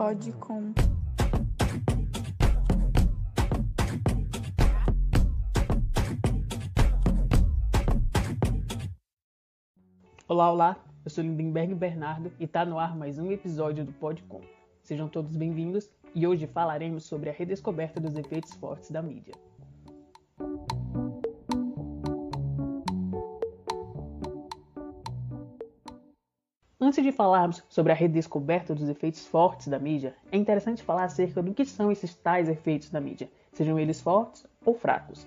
[0.00, 0.72] Pode com.
[10.26, 14.40] Olá, olá, eu sou Lindenberg Bernardo e tá no ar mais um episódio do Podcom.
[14.82, 19.34] Sejam todos bem-vindos e hoje falaremos sobre a redescoberta dos efeitos fortes da mídia.
[26.90, 31.40] Antes de falarmos sobre a redescoberta dos efeitos fortes da mídia, é interessante falar acerca
[31.40, 35.24] do que são esses tais efeitos da mídia, sejam eles fortes ou fracos.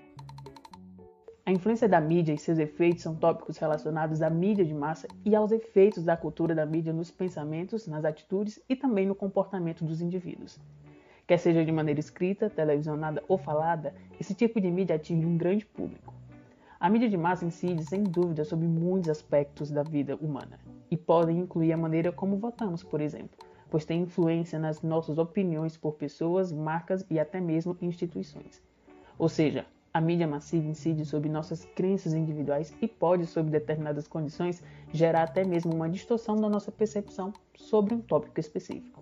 [1.45, 5.33] A influência da mídia e seus efeitos são tópicos relacionados à mídia de massa e
[5.33, 10.01] aos efeitos da cultura da mídia nos pensamentos, nas atitudes e também no comportamento dos
[10.01, 10.59] indivíduos.
[11.25, 15.65] Quer seja de maneira escrita, televisionada ou falada, esse tipo de mídia atinge um grande
[15.65, 16.13] público.
[16.83, 20.59] A mídia de massa incide, sem dúvida, sobre muitos aspectos da vida humana
[20.91, 23.37] e podem incluir a maneira como votamos, por exemplo,
[23.69, 28.61] pois tem influência nas nossas opiniões por pessoas, marcas e até mesmo instituições.
[29.17, 34.61] Ou seja, a mídia massiva incide sobre nossas crenças individuais e pode, sob determinadas condições,
[34.91, 39.01] gerar até mesmo uma distorção da nossa percepção sobre um tópico específico.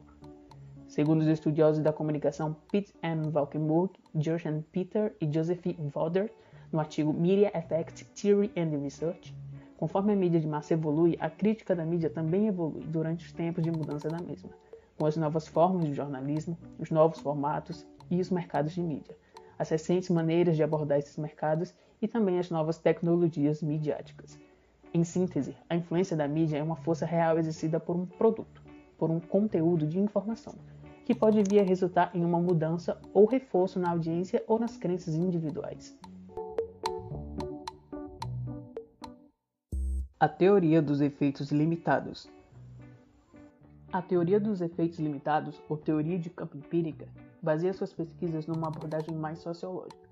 [0.87, 3.31] Segundo os estudiosos da comunicação Pete M.
[3.31, 6.31] Valkenburg, Jochen Peter e Joseph Voder,
[6.71, 9.35] no artigo Media Effect Theory and Research,
[9.77, 13.63] conforme a mídia de massa evolui, a crítica da mídia também evolui durante os tempos
[13.63, 14.49] de mudança da mesma,
[14.97, 19.17] com as novas formas de jornalismo, os novos formatos e os mercados de mídia,
[19.57, 24.39] as recentes maneiras de abordar esses mercados e também as novas tecnologias midiáticas.
[24.93, 28.61] Em síntese, a influência da mídia é uma força real exercida por um produto,
[28.97, 30.53] por um conteúdo de informação,
[31.05, 35.15] que pode vir a resultar em uma mudança ou reforço na audiência ou nas crenças
[35.15, 35.97] individuais.
[40.21, 42.29] A teoria dos efeitos limitados.
[43.91, 47.07] A teoria dos efeitos limitados, ou teoria de campo empírica,
[47.41, 50.07] baseia suas pesquisas numa abordagem mais sociológica.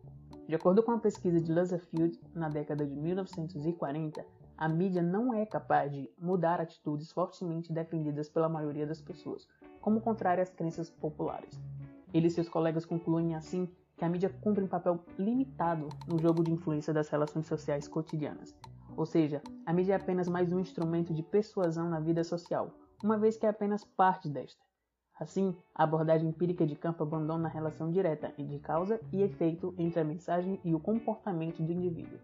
[0.47, 4.25] De acordo com a pesquisa de Lazafield, na década de 1940,
[4.57, 9.47] a mídia não é capaz de mudar atitudes fortemente defendidas pela maioria das pessoas,
[9.79, 11.61] como contrário às crenças populares.
[12.11, 16.43] Ele e seus colegas concluem assim que a mídia cumpre um papel limitado no jogo
[16.43, 18.55] de influência das relações sociais cotidianas,
[18.99, 22.69] ou seja, a mídia é apenas mais um instrumento de persuasão na vida social,
[23.01, 24.61] uma vez que é apenas parte desta.
[25.17, 30.01] Assim, a abordagem empírica de campo abandona a relação direta entre causa e efeito entre
[30.01, 32.19] a mensagem e o comportamento do indivíduo.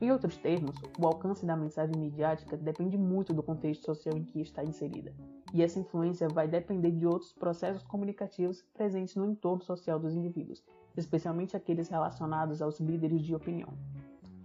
[0.00, 4.40] Em outros termos, o alcance da mensagem midiática depende muito do contexto social em que
[4.40, 5.12] está inserida,
[5.52, 10.64] e essa influência vai depender de outros processos comunicativos presentes no entorno social dos indivíduos,
[10.96, 13.68] especialmente aqueles relacionados aos líderes de opinião.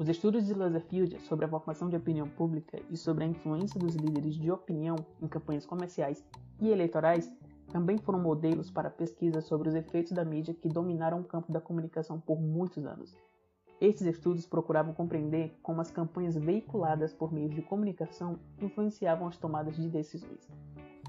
[0.02, 3.94] Os estudos de Lazafield sobre a formação de opinião pública e sobre a influência dos
[3.94, 6.26] líderes de opinião em campanhas comerciais
[6.60, 7.32] e eleitorais
[7.72, 11.62] também foram modelos para pesquisas sobre os efeitos da mídia que dominaram o campo da
[11.62, 13.16] comunicação por muitos anos.
[13.80, 19.76] Esses estudos procuravam compreender como as campanhas veiculadas por meios de comunicação influenciavam as tomadas
[19.76, 20.50] de decisões.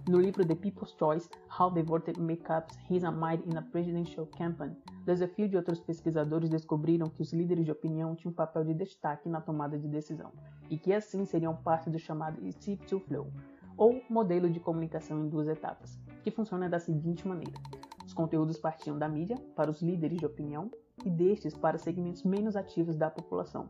[0.08, 4.76] No livro The People's Choice: How the Voter Makes His Mind in a Presidential Campaign,
[5.06, 9.28] Desafio e outros pesquisadores descobriram que os líderes de opinião tinham um papel de destaque
[9.28, 10.32] na tomada de decisão
[10.68, 13.28] e que assim seriam parte do chamado Steep to Flow,
[13.76, 17.60] ou modelo de comunicação em duas etapas, que funciona da seguinte maneira:
[18.04, 20.68] os conteúdos partiam da mídia para os líderes de opinião
[21.04, 23.68] e destes para segmentos menos ativos da população,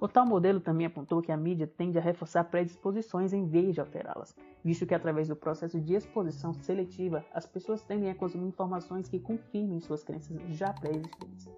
[0.00, 3.80] o tal modelo também apontou que a mídia tende a reforçar predisposições em vez de
[3.80, 4.34] alterá-las,
[4.64, 9.20] visto que através do processo de exposição seletiva, as pessoas tendem a consumir informações que
[9.20, 11.48] confirmem suas crenças já pré-existentes.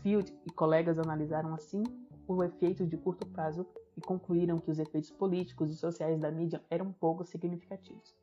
[0.00, 1.82] Field e colegas analisaram assim
[2.26, 6.62] o efeito de curto prazo e concluíram que os efeitos políticos e sociais da mídia
[6.70, 8.14] eram pouco significativos.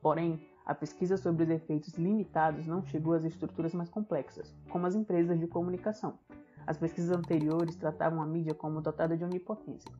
[0.00, 4.94] Porém, a pesquisa sobre os efeitos limitados não chegou às estruturas mais complexas, como as
[4.94, 6.18] empresas de comunicação,
[6.66, 9.90] as pesquisas anteriores tratavam a mídia como dotada de onipotência.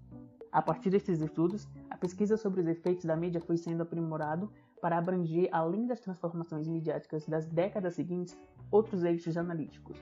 [0.51, 4.99] A partir destes estudos, a pesquisa sobre os efeitos da mídia foi sendo aprimorado para
[4.99, 8.37] abranger, além das transformações midiáticas das décadas seguintes,
[8.71, 9.97] outros eixos analíticos,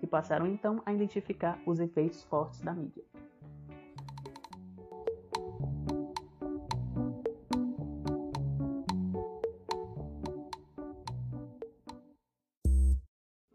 [0.00, 3.04] que passaram então a identificar os efeitos fortes da mídia.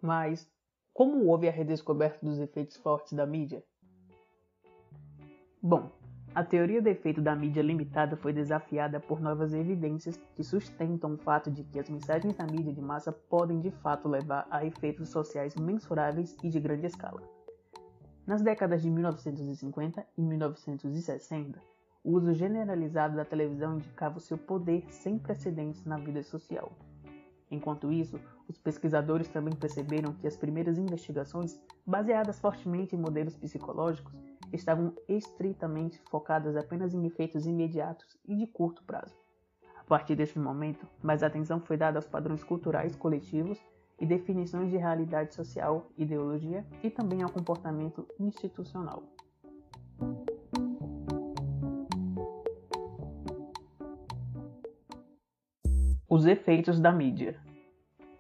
[0.02, 0.48] Mas
[0.98, 3.64] como houve a redescoberta dos efeitos fortes da mídia?
[5.62, 5.92] Bom,
[6.34, 11.18] a teoria do efeito da mídia limitada foi desafiada por novas evidências que sustentam o
[11.20, 15.10] fato de que as mensagens da mídia de massa podem de fato levar a efeitos
[15.10, 17.22] sociais mensuráveis e de grande escala.
[18.26, 21.62] Nas décadas de 1950 e 1960,
[22.04, 26.72] o uso generalizado da televisão indicava o seu poder sem precedentes na vida social.
[27.50, 34.14] Enquanto isso, os pesquisadores também perceberam que as primeiras investigações, baseadas fortemente em modelos psicológicos,
[34.52, 39.16] estavam estritamente focadas apenas em efeitos imediatos e de curto prazo.
[39.78, 43.58] A partir desse momento, mais atenção foi dada aos padrões culturais coletivos
[44.00, 49.04] e definições de realidade social, ideologia e também ao comportamento institucional.
[56.28, 57.40] Os efeitos da mídia.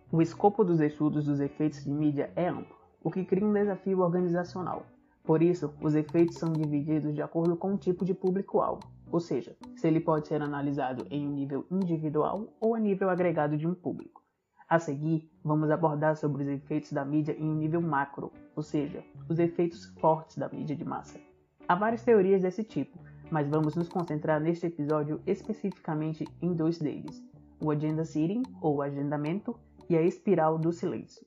[0.09, 2.73] O escopo dos estudos dos efeitos de mídia é amplo,
[3.03, 4.85] o que cria um desafio organizacional.
[5.25, 8.79] Por isso, os efeitos são divididos de acordo com o tipo de público-alvo,
[9.11, 13.57] ou seja, se ele pode ser analisado em um nível individual ou a nível agregado
[13.57, 14.23] de um público.
[14.69, 19.03] A seguir, vamos abordar sobre os efeitos da mídia em um nível macro, ou seja,
[19.27, 21.19] os efeitos fortes da mídia de massa.
[21.67, 22.97] Há várias teorias desse tipo,
[23.29, 27.21] mas vamos nos concentrar neste episódio especificamente em dois deles:
[27.59, 29.57] o agenda seating, ou agendamento,
[29.89, 31.25] e a espiral do silêncio.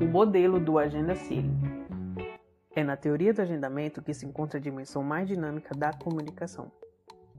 [0.00, 1.58] O modelo do agenda seating
[2.74, 6.70] é na teoria do agendamento que se encontra a dimensão mais dinâmica da comunicação.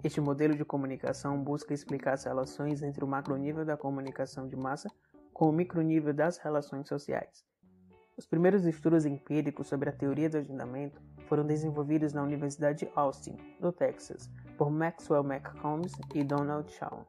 [0.03, 4.89] Este modelo de comunicação busca explicar as relações entre o macronível da comunicação de massa
[5.33, 7.45] com o micronível das relações sociais.
[8.17, 13.37] Os primeiros estudos empíricos sobre a teoria do agendamento foram desenvolvidos na Universidade de Austin,
[13.61, 17.07] no Texas, por Maxwell McCombs e Donald Shaw.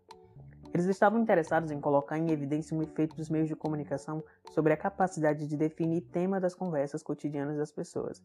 [0.73, 4.77] Eles estavam interessados em colocar em evidência um efeito dos meios de comunicação sobre a
[4.77, 8.23] capacidade de definir tema das conversas cotidianas das pessoas,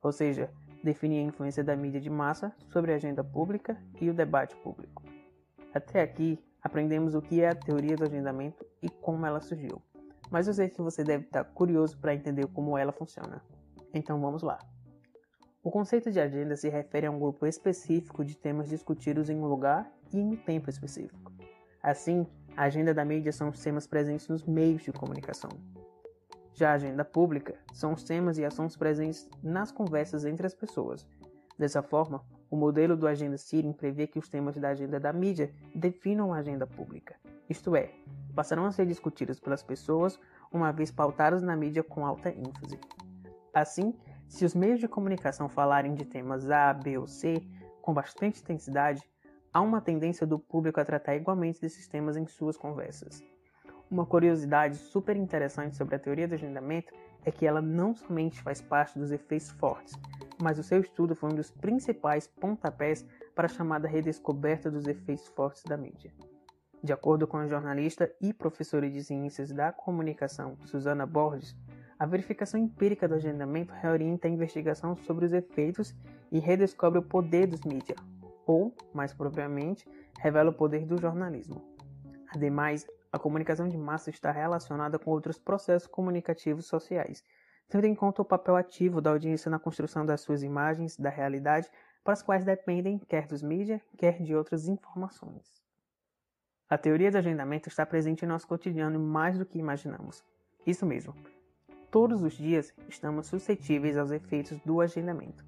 [0.00, 0.48] ou seja,
[0.84, 5.02] definir a influência da mídia de massa sobre a agenda pública e o debate público.
[5.74, 9.82] Até aqui, aprendemos o que é a teoria do agendamento e como ela surgiu,
[10.30, 13.42] mas eu sei que você deve estar curioso para entender como ela funciona.
[13.92, 14.60] Então vamos lá.
[15.62, 19.46] O conceito de agenda se refere a um grupo específico de temas discutidos em um
[19.46, 21.32] lugar e em um tempo específico.
[21.82, 22.26] Assim,
[22.56, 25.50] a agenda da mídia são os temas presentes nos meios de comunicação,
[26.58, 31.06] já a agenda pública são os temas e ações presentes nas conversas entre as pessoas.
[31.56, 32.20] Dessa forma,
[32.50, 36.38] o modelo do Agenda Seating prevê que os temas da agenda da mídia definam a
[36.38, 37.14] agenda pública,
[37.48, 37.92] isto é,
[38.34, 40.18] passarão a ser discutidos pelas pessoas
[40.52, 42.80] uma vez pautados na mídia com alta ênfase.
[43.54, 43.94] Assim,
[44.28, 47.42] se os meios de comunicação falarem de temas A, B ou C
[47.80, 49.02] com bastante intensidade,
[49.52, 53.24] há uma tendência do público a tratar igualmente desses temas em suas conversas.
[53.90, 56.92] Uma curiosidade super interessante sobre a teoria do agendamento
[57.24, 59.94] é que ela não somente faz parte dos efeitos fortes,
[60.40, 65.26] mas o seu estudo foi um dos principais pontapés para a chamada redescoberta dos efeitos
[65.28, 66.12] fortes da mídia.
[66.82, 71.56] De acordo com a jornalista e professora de ciências da comunicação Susana Borges,
[71.98, 75.94] a verificação empírica do agendamento reorienta a investigação sobre os efeitos
[76.30, 77.98] e redescobre o poder dos mídias,
[78.46, 81.60] ou, mais propriamente, revela o poder do jornalismo.
[82.28, 87.24] Ademais, a comunicação de massa está relacionada com outros processos comunicativos sociais,
[87.68, 91.68] tendo em conta o papel ativo da audiência na construção das suas imagens da realidade,
[92.04, 95.62] para as quais dependem quer dos mídias, quer de outras informações.
[96.70, 100.22] A teoria do agendamento está presente em nosso cotidiano mais do que imaginamos.
[100.66, 101.14] Isso mesmo.
[101.90, 105.42] Todos os dias estamos suscetíveis aos efeitos do agendamento.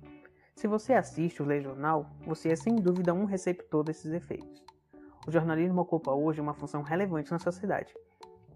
[0.57, 4.65] Se você assiste ou lê jornal, você é sem dúvida um receptor desses efeitos.
[5.27, 7.95] O jornalismo ocupa hoje uma função relevante na sociedade.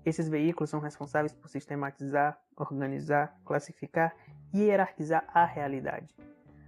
[0.03, 4.15] Esses veículos são responsáveis por sistematizar, organizar, classificar
[4.55, 6.17] e hierarquizar a realidade.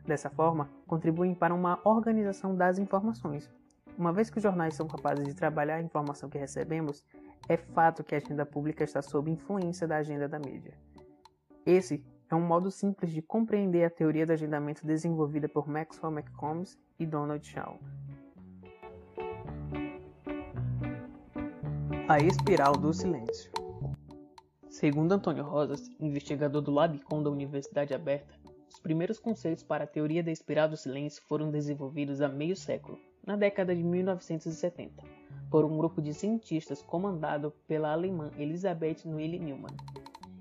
[0.05, 3.51] Dessa forma, contribuem para uma organização das informações.
[3.97, 7.03] Uma vez que os jornais são capazes de trabalhar a informação que recebemos,
[7.49, 10.75] é fato que a agenda pública está sob influência da agenda da mídia.
[11.67, 16.79] Esse é um modo simples de compreender a teoria do agendamento desenvolvida por Maxwell McCombs
[16.97, 17.81] e Donald Shaw.
[22.09, 23.51] A espiral do silêncio.
[24.69, 28.33] Segundo Antônio Rosas, investigador do LabCon da Universidade Aberta,
[28.71, 32.97] os primeiros conceitos para a teoria da espiral do silêncio foram desenvolvidos há meio século,
[33.27, 35.03] na década de 1970,
[35.51, 39.75] por um grupo de cientistas comandado pela alemã Elisabeth Noelle Neumann.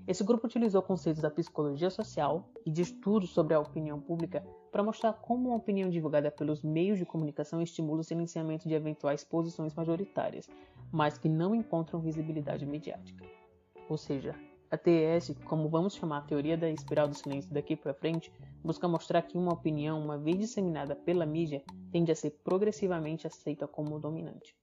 [0.06, 4.82] Esse grupo utilizou conceitos da psicologia social e de estudos sobre a opinião pública para
[4.82, 9.74] mostrar como uma opinião divulgada pelos meios de comunicação estimula o silenciamento de eventuais posições
[9.74, 10.48] majoritárias,
[10.92, 13.24] mas que não encontram visibilidade mediática.
[13.88, 14.34] Ou seja,
[14.70, 18.32] a TES, como vamos chamar a teoria da espiral do silêncio daqui para frente,
[18.62, 23.66] busca mostrar que uma opinião, uma vez disseminada pela mídia, tende a ser progressivamente aceita
[23.66, 24.56] como dominante.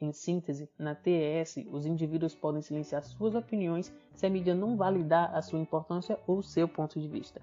[0.00, 5.34] Em síntese, na TES, os indivíduos podem silenciar suas opiniões se a mídia não validar
[5.34, 7.42] a sua importância ou seu ponto de vista.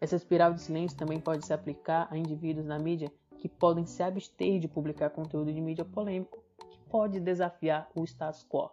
[0.00, 4.00] Essa espiral de silêncio também pode se aplicar a indivíduos na mídia que podem se
[4.00, 6.38] abster de publicar conteúdo de mídia polêmico
[6.70, 8.70] que pode desafiar o status quo.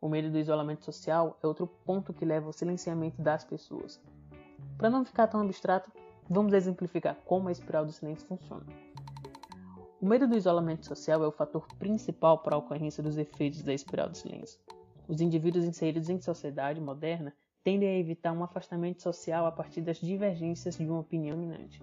[0.00, 4.00] O medo do isolamento social é outro ponto que leva ao silenciamento das pessoas.
[4.76, 5.92] Para não ficar tão abstrato,
[6.28, 8.66] vamos exemplificar como a espiral do silêncio funciona.
[10.02, 13.72] O medo do isolamento social é o fator principal para a ocorrência dos efeitos da
[13.72, 14.58] espiral do silêncio.
[15.06, 17.32] Os indivíduos inseridos em sociedade moderna
[17.62, 21.80] tendem a evitar um afastamento social a partir das divergências de uma opinião dominante.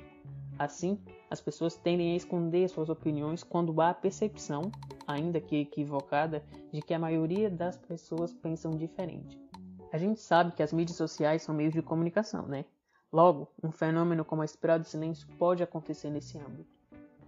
[0.57, 0.99] Assim,
[1.31, 4.69] as pessoas tendem a esconder suas opiniões quando há a percepção,
[5.07, 9.39] ainda que equivocada, de que a maioria das pessoas pensam diferente.
[9.93, 12.65] A gente sabe que as mídias sociais são meios de comunicação, né?
[13.13, 16.78] Logo, um fenômeno como a espiral de silêncio pode acontecer nesse âmbito.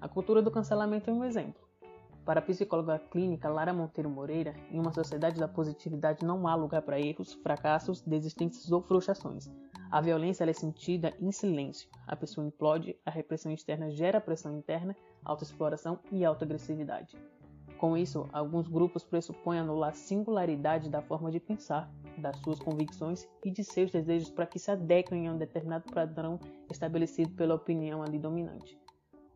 [0.02, 1.62] A cultura do cancelamento é um exemplo.
[2.26, 6.82] Para a psicóloga clínica Lara Monteiro Moreira, em uma sociedade da positividade não há lugar
[6.82, 9.48] para erros, fracassos, desistências ou frustrações.
[9.92, 11.88] A violência é sentida em silêncio.
[12.08, 17.16] A pessoa implode, a repressão externa gera pressão interna, autoexploração e autoagressividade.
[17.78, 23.30] Com isso, alguns grupos pressupõem anular a singularidade da forma de pensar, das suas convicções
[23.46, 26.40] e de seus desejos para que se adequem a um determinado padrão
[26.72, 28.81] estabelecido pela opinião ali dominante.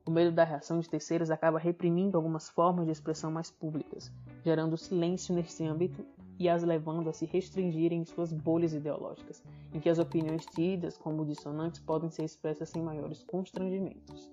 [0.08, 4.12] O medo da reação de terceiros acaba reprimindo algumas formas de expressão mais públicas,
[4.44, 6.06] gerando silêncio nesse âmbito
[6.38, 9.42] e as levando a se restringirem em suas bolhas ideológicas,
[9.74, 14.30] em que as opiniões tidas como dissonantes podem ser expressas sem maiores constrangimentos.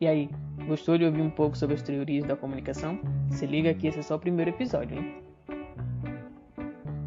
[0.00, 0.30] E aí,
[0.68, 3.00] gostou de ouvir um pouco sobre as teorias da comunicação?
[3.32, 5.29] Se liga que esse é só o primeiro episódio, hein?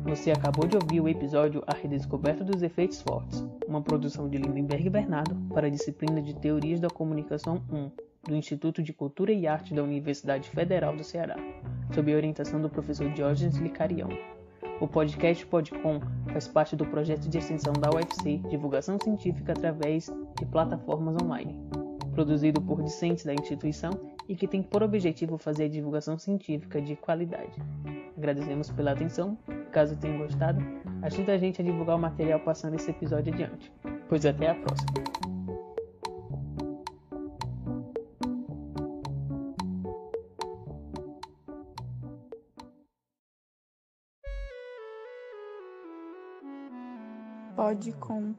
[0.04, 4.90] Você acabou de ouvir o episódio A Redescoberta dos Efeitos Fortes, uma produção de Lindenberg
[4.90, 7.92] Bernardo para a disciplina de Teorias da Comunicação 1
[8.30, 11.38] do Instituto de Cultura e Arte da Universidade Federal do Ceará,
[11.96, 14.10] sob a orientação do professor Diógenes Licarião.
[14.82, 20.46] O podcast Podcom faz parte do projeto de extensão da UFC Divulgação Científica através de
[20.46, 21.58] plataformas online,
[22.14, 23.92] produzido por discentes da instituição
[24.28, 27.54] e que tem por objetivo fazer a divulgação científica de qualidade.
[28.18, 29.38] Agradecemos pela atenção
[29.74, 30.64] Caso tenham gostado,
[31.02, 33.74] ajude a gente a divulgar o material passando esse episódio adiante.
[34.08, 34.94] Pois até a próxima.
[47.56, 48.36] Pode com